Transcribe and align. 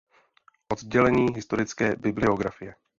Oddělení 0.71 1.27
historické 1.35 1.95
bibliografie. 1.95 2.75